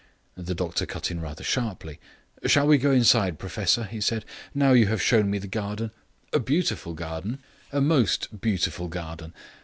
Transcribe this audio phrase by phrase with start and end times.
[0.35, 1.99] The doctor cut in rather sharply.
[2.47, 4.25] "Shall we go inside, professor?" he said.
[4.51, 5.91] "Now you have shown me the garden.
[6.33, 7.37] A beautiful garden.
[7.71, 9.31] A most beautiful garden.